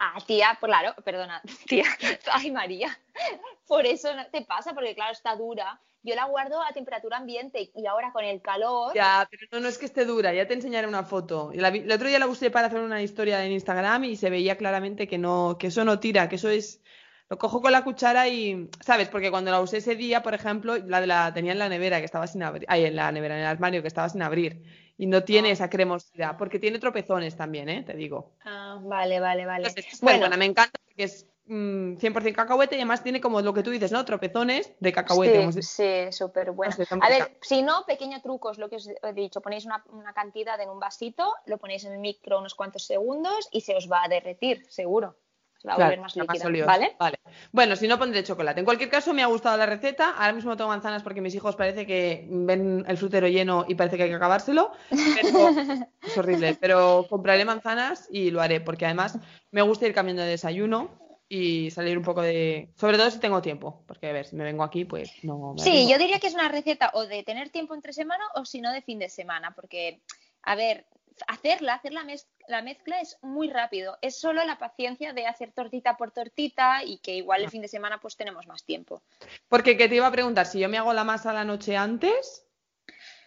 Ah, 0.00 0.16
tía, 0.24 0.56
pues 0.60 0.70
claro, 0.70 0.94
perdona, 1.04 1.42
tía, 1.66 1.86
ay 2.32 2.52
María, 2.52 2.96
por 3.66 3.84
eso 3.84 4.08
te 4.30 4.42
pasa, 4.42 4.72
porque 4.72 4.94
claro, 4.94 5.12
está 5.12 5.34
dura 5.34 5.80
yo 6.02 6.14
la 6.14 6.26
guardo 6.26 6.62
a 6.62 6.72
temperatura 6.72 7.18
ambiente 7.18 7.70
y 7.74 7.86
ahora 7.86 8.12
con 8.12 8.24
el 8.24 8.40
calor. 8.40 8.94
Ya, 8.94 9.26
pero 9.30 9.46
no, 9.52 9.60
no 9.60 9.68
es 9.68 9.78
que 9.78 9.86
esté 9.86 10.04
dura, 10.04 10.32
ya 10.32 10.46
te 10.46 10.54
enseñaré 10.54 10.86
una 10.86 11.04
foto. 11.04 11.50
el 11.52 11.92
otro 11.92 12.08
día 12.08 12.18
la 12.18 12.26
usé 12.26 12.50
para 12.50 12.68
hacer 12.68 12.80
una 12.80 13.02
historia 13.02 13.44
en 13.44 13.52
Instagram 13.52 14.04
y 14.04 14.16
se 14.16 14.30
veía 14.30 14.56
claramente 14.56 15.08
que 15.08 15.18
no, 15.18 15.56
que 15.58 15.68
eso 15.68 15.84
no 15.84 15.98
tira, 15.98 16.28
que 16.28 16.36
eso 16.36 16.48
es. 16.48 16.82
Lo 17.30 17.36
cojo 17.36 17.60
con 17.60 17.72
la 17.72 17.84
cuchara 17.84 18.26
y, 18.26 18.70
¿sabes? 18.80 19.08
Porque 19.10 19.30
cuando 19.30 19.50
la 19.50 19.60
usé 19.60 19.78
ese 19.78 19.96
día, 19.96 20.22
por 20.22 20.32
ejemplo, 20.32 20.78
la, 20.78 21.04
la 21.04 21.34
tenía 21.34 21.52
en 21.52 21.58
la 21.58 21.68
nevera 21.68 21.98
que 21.98 22.06
estaba 22.06 22.26
sin 22.26 22.42
abrir, 22.42 22.64
ay, 22.68 22.86
en 22.86 22.96
la 22.96 23.12
nevera, 23.12 23.34
en 23.34 23.42
el 23.42 23.46
armario 23.46 23.82
que 23.82 23.88
estaba 23.88 24.08
sin 24.08 24.22
abrir 24.22 24.62
y 24.96 25.06
no 25.06 25.22
tiene 25.22 25.50
ah. 25.50 25.52
esa 25.52 25.70
cremosidad, 25.70 26.36
porque 26.36 26.58
tiene 26.58 26.78
tropezones 26.78 27.36
también, 27.36 27.68
¿eh? 27.68 27.82
Te 27.82 27.94
digo. 27.94 28.32
Ah, 28.44 28.80
vale, 28.82 29.20
vale, 29.20 29.46
vale. 29.46 29.74
bueno, 30.00 30.28
me 30.38 30.46
encanta 30.46 30.78
porque 30.84 31.04
es 31.04 31.26
100% 31.48 32.30
mm, 32.30 32.34
cacahuete 32.34 32.76
y 32.76 32.78
además 32.78 33.02
tiene 33.02 33.20
como 33.20 33.40
lo 33.40 33.54
que 33.54 33.62
tú 33.62 33.70
dices, 33.70 33.90
¿no? 33.90 34.04
Tropezones 34.04 34.72
de 34.80 34.92
cacahuete. 34.92 35.52
Sí, 35.52 35.62
sí 35.62 36.12
súper 36.12 36.52
bueno. 36.52 36.74
a 37.00 37.08
ver, 37.08 37.38
si 37.40 37.62
no, 37.62 37.84
pequeño 37.86 38.20
truco 38.20 38.50
es 38.50 38.58
lo 38.58 38.68
que 38.68 38.76
os 38.76 38.88
he 38.88 39.12
dicho. 39.14 39.40
Ponéis 39.40 39.64
una, 39.64 39.82
cantidad 40.14 40.60
en 40.60 40.68
un 40.68 40.78
vasito, 40.78 41.34
lo 41.46 41.58
ponéis 41.58 41.84
en 41.84 41.94
el 41.94 41.98
micro 41.98 42.38
unos 42.38 42.54
cuantos 42.54 42.86
segundos 42.86 43.48
y 43.50 43.62
se 43.62 43.74
os 43.76 43.90
va 43.90 44.04
a 44.04 44.08
derretir, 44.08 44.66
seguro. 44.68 45.16
Se 45.56 45.66
va 45.66 45.74
a 45.74 45.76
volver 45.78 46.00
más 46.00 46.14
líquida, 46.14 46.66
¿vale? 46.66 46.94
Vale. 47.00 47.18
Bueno, 47.50 47.74
si 47.74 47.88
no, 47.88 47.98
pondré 47.98 48.22
chocolate. 48.22 48.60
En 48.60 48.64
cualquier 48.64 48.90
caso, 48.90 49.12
me 49.12 49.24
ha 49.24 49.26
gustado 49.26 49.56
la 49.56 49.66
receta. 49.66 50.10
Ahora 50.10 50.32
mismo 50.32 50.56
tengo 50.56 50.68
manzanas 50.68 51.02
porque 51.02 51.20
mis 51.20 51.34
hijos 51.34 51.56
parece 51.56 51.84
que 51.84 52.28
ven 52.30 52.84
el 52.86 52.96
frutero 52.96 53.26
lleno 53.26 53.64
y 53.66 53.74
parece 53.74 53.96
que 53.96 54.04
hay 54.04 54.08
que 54.08 54.14
acabárselo. 54.14 54.70
es 54.90 56.16
horrible. 56.16 56.56
Pero 56.60 57.06
compraré 57.10 57.44
manzanas 57.44 58.06
y 58.08 58.30
lo 58.30 58.40
haré 58.40 58.60
porque 58.60 58.84
además 58.84 59.18
me 59.50 59.62
gusta 59.62 59.86
ir 59.86 59.94
cambiando 59.94 60.22
de 60.22 60.28
desayuno 60.28 61.07
y 61.28 61.70
salir 61.70 61.98
un 61.98 62.04
poco 62.04 62.22
de. 62.22 62.70
Sobre 62.76 62.96
todo 62.96 63.10
si 63.10 63.20
tengo 63.20 63.42
tiempo, 63.42 63.82
porque 63.86 64.08
a 64.08 64.12
ver, 64.12 64.26
si 64.26 64.36
me 64.36 64.44
vengo 64.44 64.64
aquí, 64.64 64.84
pues 64.84 65.12
no. 65.22 65.54
Me 65.54 65.62
sí, 65.62 65.88
yo 65.88 65.98
diría 65.98 66.18
que 66.18 66.26
es 66.26 66.34
una 66.34 66.48
receta 66.48 66.90
o 66.94 67.06
de 67.06 67.22
tener 67.22 67.50
tiempo 67.50 67.74
entre 67.74 67.92
semana 67.92 68.24
o 68.34 68.44
si 68.44 68.60
no 68.60 68.72
de 68.72 68.82
fin 68.82 68.98
de 68.98 69.08
semana, 69.08 69.54
porque, 69.54 70.00
a 70.42 70.54
ver, 70.54 70.86
hacerla, 71.26 71.74
hacer 71.74 71.92
la, 71.92 72.06
la 72.48 72.62
mezcla 72.62 73.00
es 73.00 73.18
muy 73.20 73.50
rápido. 73.50 73.98
Es 74.00 74.18
solo 74.18 74.44
la 74.44 74.58
paciencia 74.58 75.12
de 75.12 75.26
hacer 75.26 75.52
tortita 75.52 75.96
por 75.96 76.12
tortita 76.12 76.82
y 76.84 76.98
que 76.98 77.16
igual 77.16 77.42
el 77.42 77.50
fin 77.50 77.62
de 77.62 77.68
semana 77.68 78.00
pues 78.00 78.16
tenemos 78.16 78.46
más 78.46 78.64
tiempo. 78.64 79.02
Porque 79.48 79.76
que 79.76 79.88
te 79.88 79.96
iba 79.96 80.06
a 80.06 80.12
preguntar, 80.12 80.46
si 80.46 80.60
yo 80.60 80.68
me 80.68 80.78
hago 80.78 80.94
la 80.94 81.04
masa 81.04 81.32
la 81.32 81.44
noche 81.44 81.76
antes. 81.76 82.46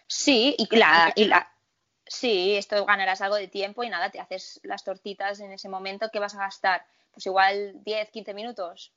Sí, 0.08 0.56
y 0.58 0.76
la, 0.76 1.12
y 1.14 1.24
la, 1.24 1.52
sí, 2.04 2.56
esto 2.56 2.84
ganarás 2.84 3.20
algo 3.20 3.36
de 3.36 3.48
tiempo 3.48 3.84
y 3.84 3.88
nada, 3.88 4.10
te 4.10 4.20
haces 4.20 4.60
las 4.64 4.84
tortitas 4.84 5.40
en 5.40 5.52
ese 5.52 5.68
momento 5.68 6.10
que 6.10 6.18
vas 6.18 6.34
a 6.34 6.40
gastar 6.40 6.84
pues 7.12 7.26
igual 7.26 7.74
10, 7.84 8.10
15 8.10 8.34
minutos. 8.34 8.92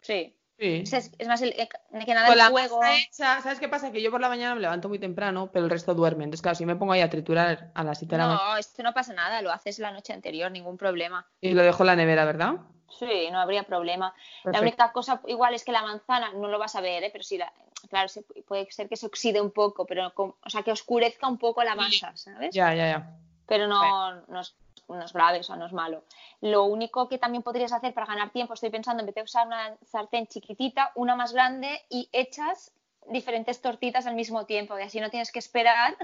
Sí. 0.00 0.34
Sí. 0.58 0.84
Es, 0.86 1.26
más 1.26 1.42
el, 1.42 1.50
eh, 1.50 1.68
que 2.06 2.14
nada 2.14 2.32
el 2.32 2.50
juego. 2.52 2.80
¿Sabes 3.10 3.58
qué 3.58 3.68
pasa? 3.68 3.90
Que 3.90 4.00
yo 4.00 4.10
por 4.12 4.20
la 4.20 4.28
mañana 4.28 4.54
me 4.54 4.60
levanto 4.60 4.88
muy 4.88 5.00
temprano, 5.00 5.50
pero 5.52 5.64
el 5.64 5.70
resto 5.70 5.94
duermen. 5.94 6.26
Entonces, 6.26 6.42
claro, 6.42 6.54
si 6.54 6.64
me 6.64 6.76
pongo 6.76 6.92
ahí 6.92 7.00
a 7.00 7.10
triturar 7.10 7.72
a 7.74 7.82
las 7.82 7.98
7 7.98 8.14
de 8.14 8.18
la 8.18 8.26
mañana. 8.28 8.50
No, 8.50 8.56
esto 8.56 8.82
no 8.84 8.94
pasa 8.94 9.12
nada, 9.14 9.42
lo 9.42 9.50
haces 9.50 9.80
la 9.80 9.90
noche 9.90 10.12
anterior, 10.12 10.50
ningún 10.50 10.76
problema. 10.76 11.26
Y 11.40 11.54
lo 11.54 11.62
dejo 11.62 11.82
en 11.82 11.86
la 11.88 11.96
nevera, 11.96 12.24
¿verdad? 12.24 12.54
Sí, 12.98 13.28
no 13.32 13.40
habría 13.40 13.64
problema. 13.64 14.14
La 14.44 14.60
única 14.60 14.92
cosa 14.92 15.20
igual 15.26 15.54
es 15.54 15.64
que 15.64 15.72
la 15.72 15.82
manzana 15.82 16.32
no 16.32 16.46
lo 16.46 16.60
vas 16.60 16.76
a 16.76 16.80
ver, 16.80 17.02
¿eh? 17.02 17.10
pero 17.10 17.24
sí, 17.24 17.36
la, 17.36 17.52
claro, 17.88 18.08
puede 18.46 18.70
ser 18.70 18.88
que 18.88 18.96
se 18.96 19.06
oxide 19.06 19.40
un 19.40 19.50
poco, 19.50 19.84
pero 19.86 20.12
o 20.14 20.50
sea, 20.50 20.62
que 20.62 20.70
oscurezca 20.70 21.26
un 21.26 21.38
poco 21.38 21.64
la 21.64 21.74
masa, 21.74 22.16
¿sabes? 22.16 22.54
Ya, 22.54 22.72
ya, 22.74 22.88
ya. 22.88 23.16
Pero 23.46 23.66
no, 23.66 24.22
no, 24.28 24.42
no 24.88 25.04
es 25.04 25.12
grave, 25.12 25.40
o 25.40 25.42
sea, 25.42 25.56
no 25.56 25.66
es 25.66 25.72
malo. 25.72 26.04
Lo 26.40 26.64
único 26.64 27.08
que 27.08 27.18
también 27.18 27.42
podrías 27.42 27.72
hacer 27.72 27.94
para 27.94 28.06
ganar 28.06 28.30
tiempo, 28.30 28.54
estoy 28.54 28.70
pensando 28.70 29.00
en 29.00 29.06
vez 29.06 29.14
de 29.14 29.22
usar 29.22 29.46
una 29.46 29.76
sartén 29.84 30.26
chiquitita, 30.26 30.92
una 30.94 31.16
más 31.16 31.32
grande 31.32 31.82
y 31.88 32.08
echas 32.12 32.72
diferentes 33.08 33.60
tortitas 33.60 34.06
al 34.06 34.14
mismo 34.14 34.46
tiempo, 34.46 34.78
y 34.78 34.82
así 34.82 35.00
no 35.00 35.10
tienes 35.10 35.30
que 35.30 35.38
esperar 35.38 35.96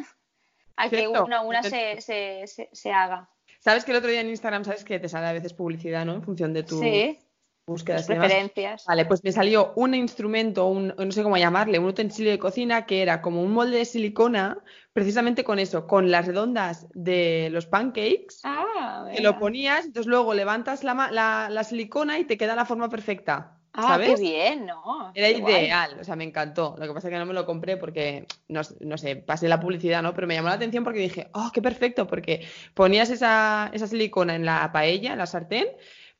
a 0.76 0.88
que 0.88 1.08
una 1.08 1.38
a 1.38 1.42
una 1.42 1.62
se, 1.62 2.00
se, 2.00 2.92
haga. 2.92 3.28
Sabes 3.58 3.84
que 3.84 3.90
el 3.90 3.98
otro 3.98 4.10
día 4.10 4.20
en 4.20 4.28
Instagram, 4.28 4.64
sabes 4.64 4.84
que 4.84 4.98
te 4.98 5.08
sale 5.08 5.26
a 5.26 5.32
veces 5.32 5.52
publicidad, 5.52 6.04
¿no? 6.04 6.14
En 6.14 6.22
función 6.22 6.52
de 6.52 6.62
tu, 6.62 6.80
sí 6.80 7.18
búsquedas 7.66 8.06
preferencias. 8.06 8.84
Vale, 8.86 9.04
pues 9.06 9.22
me 9.24 9.32
salió 9.32 9.72
un 9.76 9.94
instrumento, 9.94 10.66
un, 10.66 10.94
no 10.96 11.12
sé 11.12 11.22
cómo 11.22 11.36
llamarle, 11.36 11.78
un 11.78 11.86
utensilio 11.86 12.30
de 12.30 12.38
cocina 12.38 12.86
que 12.86 13.02
era 13.02 13.22
como 13.22 13.42
un 13.42 13.52
molde 13.52 13.78
de 13.78 13.84
silicona, 13.84 14.58
precisamente 14.92 15.44
con 15.44 15.58
eso, 15.58 15.86
con 15.86 16.10
las 16.10 16.26
redondas 16.26 16.86
de 16.94 17.48
los 17.50 17.66
pancakes, 17.66 18.40
ah, 18.44 19.06
que 19.14 19.22
lo 19.22 19.38
ponías, 19.38 19.86
entonces 19.86 20.08
luego 20.08 20.34
levantas 20.34 20.84
la, 20.84 21.10
la, 21.50 21.64
silicona 21.64 22.18
y 22.18 22.24
te 22.24 22.36
queda 22.36 22.54
la 22.54 22.64
forma 22.64 22.88
perfecta. 22.88 23.56
Ah, 23.72 24.00
qué 24.02 24.16
bien, 24.16 24.66
¿no? 24.66 25.12
Era 25.14 25.28
ideal, 25.28 25.96
o 26.00 26.02
sea, 26.02 26.16
me 26.16 26.24
encantó. 26.24 26.74
Lo 26.76 26.88
que 26.88 26.92
pasa 26.92 27.06
es 27.06 27.12
que 27.12 27.18
no 27.18 27.26
me 27.26 27.34
lo 27.34 27.46
compré 27.46 27.76
porque, 27.76 28.26
no, 28.48 28.62
no, 28.80 28.98
sé, 28.98 29.14
pasé 29.14 29.46
la 29.46 29.60
publicidad, 29.60 30.02
¿no? 30.02 30.12
Pero 30.12 30.26
me 30.26 30.34
llamó 30.34 30.48
la 30.48 30.54
atención 30.54 30.82
porque 30.82 30.98
dije, 30.98 31.28
oh, 31.34 31.50
qué 31.54 31.62
perfecto, 31.62 32.08
porque 32.08 32.48
ponías 32.74 33.10
esa, 33.10 33.70
esa 33.72 33.86
silicona 33.86 34.34
en 34.34 34.44
la 34.44 34.72
paella, 34.72 35.12
en 35.12 35.18
la 35.18 35.26
sartén, 35.26 35.68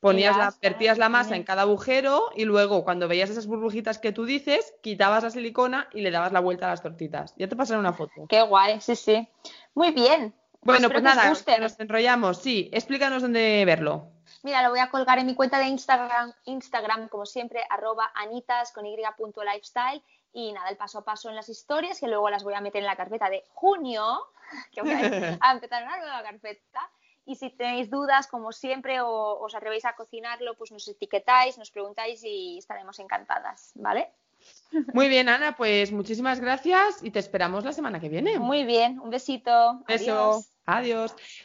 Ponías 0.01 0.37
la, 0.37 0.55
vertías 0.63 0.97
la 0.97 1.11
masa 1.11 1.37
en 1.37 1.45
cada 1.45 1.63
agujero 1.63 2.31
y 2.35 2.47
luego 2.47 2.85
cuando 2.85 3.07
veías 3.07 3.29
esas 3.29 3.47
burbujitas 3.47 3.99
que 3.99 4.13
tú 4.13 4.25
dices, 4.25 4.75
quitabas 4.83 5.23
la 5.23 5.31
silicona 5.31 5.89
y 5.93 6.01
le 6.01 6.11
dabas 6.11 6.33
la 6.33 6.41
vuelta 6.41 6.67
a 6.67 6.71
las 6.71 6.83
tortitas. 6.83 7.35
Ya 7.37 7.49
te 7.49 7.57
pasaré 7.57 7.81
una 7.81 7.93
foto. 7.93 8.27
Qué 8.29 8.41
guay, 8.41 8.81
sí, 8.81 8.97
sí. 8.97 9.29
Muy 9.75 9.91
bien. 9.91 10.35
Bueno, 10.63 10.89
pues 10.89 11.03
nada, 11.03 11.29
nos 11.29 11.81
enrollamos. 11.81 12.39
Sí, 12.39 12.71
explícanos 12.73 13.23
dónde 13.23 13.63
verlo. 13.67 14.09
Mira, 14.43 14.63
lo 14.63 14.71
voy 14.71 14.81
a 14.81 14.91
colgar 14.91 15.19
en 15.19 15.27
mi 15.27 15.35
cuenta 15.35 15.59
de 15.59 15.67
Instagram, 15.67 16.33
Instagram 16.45 17.09
como 17.09 17.27
siempre, 17.27 17.63
arroba 17.69 18.11
anitas 18.15 18.73
con 18.73 18.87
y.lifestyle. 18.87 20.03
Y 20.33 20.53
nada, 20.53 20.71
el 20.71 20.77
paso 20.77 20.99
a 20.99 21.05
paso 21.05 21.29
en 21.29 21.37
las 21.37 21.49
historias, 21.49 21.99
que 21.99 22.07
luego 22.07 22.31
las 22.31 22.45
voy 22.45 22.55
a 22.55 22.61
meter 22.61 22.81
en 22.81 22.87
la 22.87 22.97
carpeta 22.97 23.29
de 23.29 23.45
junio, 23.53 24.03
que 24.73 24.81
voy 24.81 24.93
a 24.93 24.93
empezar 25.53 25.83
una 25.83 25.99
nueva 25.99 26.23
carpeta 26.23 26.89
y 27.27 27.37
si 27.37 27.51
tenéis 27.51 27.91
dudas, 27.91 28.27
como 28.27 28.53
siempre, 28.53 29.01
o 29.01 29.39
os 29.41 29.55
atrevéis 29.55 29.85
a 29.85 29.95
cocinarlo, 29.95 30.55
pues 30.55 30.73
nos 30.73 30.87
etiquetáis, 30.89 31.59
nos 31.59 31.71
preguntáis 31.71 32.23
y 32.25 32.59
estaremos 32.59 32.99
encantadas, 32.99 33.73
¿vale? 33.75 34.11
Muy 34.95 35.09
bien, 35.09 35.29
Ana, 35.29 35.57
pues 35.57 35.93
muchísimas 35.93 36.41
gracias 36.41 37.03
y 37.03 37.11
te 37.11 37.19
esperamos 37.19 37.65
la 37.65 37.73
semana 37.73 38.01
que 38.01 38.09
viene. 38.09 38.39
Muy 38.39 38.65
bien, 38.65 38.99
un 39.01 39.11
besito. 39.11 39.83
Adiós. 39.87 40.49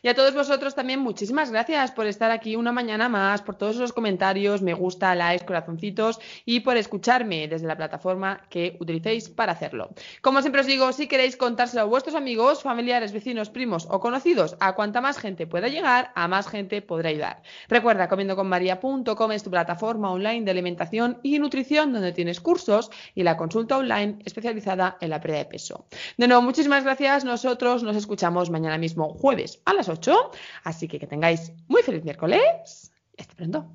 Y 0.02 0.08
a 0.08 0.14
todos 0.14 0.34
vosotros 0.34 0.76
también 0.76 1.00
muchísimas 1.00 1.52
gracias 1.52 1.92
por 1.92 2.06
estar 2.06 2.32
aquí 2.32 2.56
una 2.56 2.72
mañana 2.72 3.10
más, 3.10 3.42
por 3.42 3.56
todos 3.56 3.78
los 3.78 3.92
comentarios, 3.92 4.62
me 4.62 4.74
gusta, 4.74 5.16
likes, 5.16 5.46
corazoncitos 5.46 6.20
y 6.46 6.60
por 6.60 6.78
escucharme 6.78 7.48
desde 7.48 7.68
la 7.68 7.76
plataforma 7.76 8.42
que 8.50 8.78
utilicéis 8.80 9.30
para 9.30 9.54
hacerlo. 9.54 9.90
Como 10.22 10.42
siempre 10.42 10.62
os 10.62 10.68
digo, 10.68 10.92
si 10.92 11.08
queréis 11.08 11.38
contárselo 11.38 11.82
a 11.82 11.86
vuestros 11.86 12.16
amigos, 12.16 12.62
familiares, 12.62 13.14
vecinos, 13.14 13.50
primos 13.50 13.88
o 13.90 14.00
conocidos, 14.00 14.56
a 14.60 14.74
cuanta 14.76 15.02
más 15.02 15.18
gente 15.18 15.48
pueda 15.48 15.68
llegar, 15.68 16.12
a 16.16 16.28
más 16.28 16.48
gente 16.48 16.82
podrá 16.82 17.10
ayudar. 17.10 17.42
Recuerda, 17.68 18.08
comiendoconmaria.com 18.08 19.32
es 19.32 19.44
tu 19.44 19.50
plataforma 19.50 20.12
online 20.12 20.46
de 20.46 20.52
alimentación 20.52 21.20
y 21.24 21.40
nutrición 21.40 21.94
donde 21.94 22.12
tienes 22.12 22.40
cursos 22.40 22.92
y 23.16 23.24
la 23.24 23.38
consulta 23.38 23.78
online 23.78 24.20
especializada 24.26 24.98
en 25.02 25.10
la 25.10 25.20
pérdida 25.20 25.40
de 25.40 25.46
peso. 25.46 25.86
De 26.18 26.28
nuevo, 26.28 26.42
muchísimas 26.42 26.84
gracias. 26.84 27.26
Nosotros 27.26 27.84
nos 27.84 27.96
escuchamos 27.96 28.50
mañana 28.50 28.78
mismo 28.78 29.15
jueves 29.16 29.60
a 29.66 29.74
las 29.74 29.90
8. 29.90 30.32
Así 30.64 30.88
que 30.88 31.00
que 31.00 31.08
tengáis 31.08 31.52
muy 31.68 31.82
feliz 31.82 32.04
miércoles. 32.04 32.92
Hasta 33.18 33.36
pronto. 33.36 33.66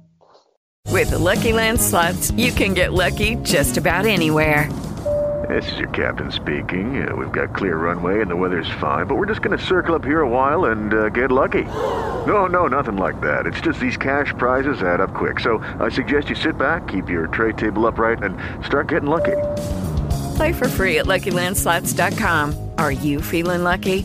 With 0.92 1.10
the 1.10 1.18
Lucky 1.18 1.52
Land 1.52 1.80
slots, 1.80 2.30
you 2.32 2.52
can 2.52 2.74
get 2.74 2.92
lucky 2.92 3.36
just 3.42 3.76
about 3.76 4.06
anywhere. 4.06 4.68
This 5.48 5.72
is 5.72 5.78
your 5.78 5.88
captain 5.88 6.30
speaking. 6.30 7.02
Uh, 7.02 7.14
we've 7.16 7.32
got 7.32 7.54
clear 7.54 7.76
runway 7.76 8.20
and 8.20 8.30
the 8.30 8.36
weather's 8.36 8.70
fine, 8.80 9.06
but 9.06 9.16
we're 9.16 9.26
just 9.26 9.40
going 9.40 9.56
to 9.56 9.64
circle 9.64 9.94
up 9.94 10.04
here 10.04 10.20
a 10.20 10.28
while 10.28 10.66
and 10.66 10.92
uh, 10.92 11.08
get 11.08 11.32
lucky. 11.32 11.64
No, 12.26 12.46
no, 12.46 12.66
nothing 12.66 12.96
like 12.96 13.20
that. 13.20 13.46
It's 13.46 13.60
just 13.60 13.80
these 13.80 13.96
cash 13.96 14.34
prizes 14.36 14.82
add 14.82 15.00
up 15.00 15.14
quick. 15.14 15.40
So 15.40 15.58
I 15.80 15.88
suggest 15.88 16.28
you 16.28 16.34
sit 16.36 16.58
back, 16.58 16.88
keep 16.88 17.08
your 17.08 17.26
tray 17.28 17.52
table 17.52 17.86
upright, 17.86 18.22
and 18.22 18.36
start 18.64 18.88
getting 18.88 19.08
lucky. 19.08 19.36
Play 20.36 20.52
for 20.52 20.68
free 20.68 20.98
at 20.98 21.06
LuckyLandSlots.com. 21.06 22.72
Are 22.78 22.92
you 22.92 23.20
feeling 23.22 23.62
lucky? 23.62 24.04